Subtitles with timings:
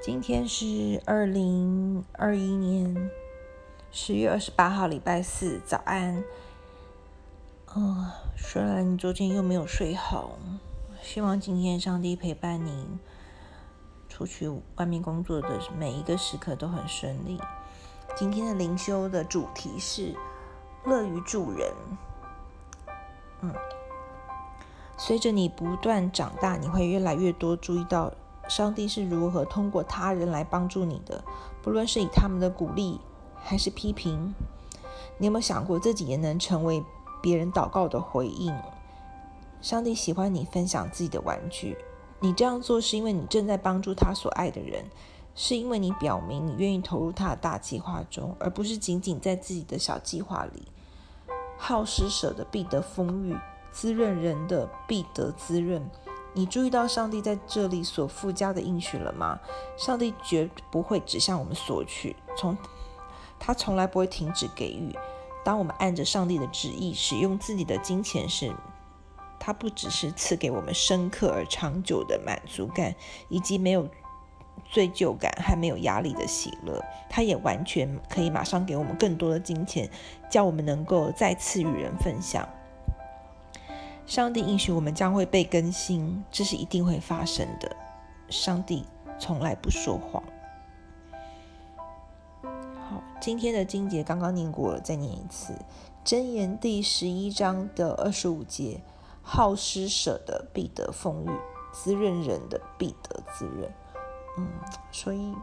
[0.00, 3.10] 今天是二零二一年
[3.90, 6.22] 十月二十八号，礼拜四，早安。
[7.74, 8.06] 嗯，
[8.36, 10.38] 虽然你昨天又没有睡好，
[11.02, 12.86] 希望今天上帝陪伴你
[14.08, 17.40] 出去外面工作的每一个时刻都很顺利。
[18.14, 20.14] 今天的灵修的主题是
[20.84, 21.72] 乐于助人。
[23.40, 23.52] 嗯，
[24.96, 28.12] 随着你不断长大，你会越来越多注意到。
[28.48, 31.22] 上帝是如何通过他人来帮助你的？
[31.62, 32.98] 不论是以他们的鼓励
[33.36, 34.34] 还是批评，
[35.18, 36.82] 你有没有想过自己也能成为
[37.22, 38.54] 别人祷告的回应？
[39.60, 41.76] 上帝喜欢你分享自己的玩具，
[42.20, 44.84] 你这样做是因为你正在帮助他所爱的人，
[45.34, 50.68] 是因为你表明你愿意投入他的大计划中，而不是仅仅在自己的小计划里。
[51.56, 53.36] 好施舍的必得丰裕，
[53.72, 55.90] 滋润人的必得滋润。
[56.38, 59.40] 你注意到上帝在这里所附加的应许了吗？
[59.76, 62.56] 上帝绝不会只向我们索取，从
[63.40, 64.96] 他从来不会停止给予。
[65.44, 68.54] 当我们按着上帝的旨意使用自己的金钱时，
[69.40, 72.94] 他不只是赐给我们深刻而长久的满足感，
[73.28, 73.88] 以及没有
[74.70, 76.80] 罪疚感还没有压力的喜乐，
[77.10, 79.90] 他也完全可以马上给我们更多的金钱，
[80.30, 82.48] 叫我们能够再次与人分享。
[84.08, 87.76] 上帝应许我们将会被更新，这是一定会发生的。
[88.30, 88.86] 上帝
[89.18, 90.22] 从来不说谎。
[92.42, 95.52] 好，今天的经节刚刚念过了，再念一次。
[96.06, 98.80] 箴言第十一章的二十五节：
[99.20, 101.30] 好施舍的必得丰裕，
[101.70, 103.70] 滋润人的必得滋润。
[104.38, 104.48] 嗯，
[104.90, 105.34] 所以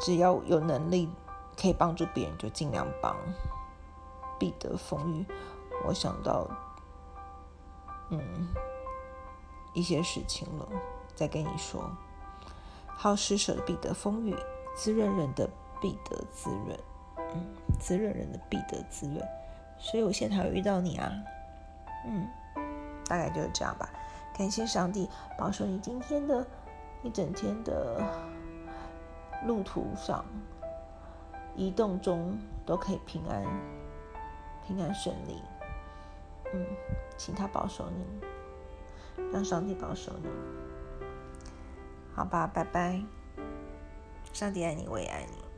[0.00, 1.06] 只要有能力
[1.54, 3.14] 可以帮助别人，就尽量帮，
[4.38, 5.26] 必得丰裕。
[5.86, 6.48] 我想到。
[8.10, 8.48] 嗯，
[9.72, 10.68] 一些事情了，
[11.14, 11.90] 再跟你说。
[12.86, 14.36] 好施舍的必得丰裕，
[14.76, 15.48] 滋润人的
[15.80, 16.78] 必得滋润。
[17.34, 17.46] 嗯，
[17.78, 19.20] 滋润人的必得滋润。
[19.78, 21.10] 所以我现在才会遇到你啊。
[22.06, 22.28] 嗯，
[23.06, 23.88] 大概就是这样吧。
[24.36, 25.08] 感谢上帝
[25.38, 26.46] 保守你今天的
[27.02, 28.02] 一整天的
[29.46, 30.24] 路途上，
[31.54, 33.42] 移动中都可以平安、
[34.66, 35.42] 平安顺利。
[36.52, 36.66] 嗯，
[37.16, 38.04] 请他保守你，
[39.32, 40.28] 让上帝保守你，
[42.14, 43.00] 好吧，拜拜。
[44.32, 45.49] 上帝爱你，我也爱你。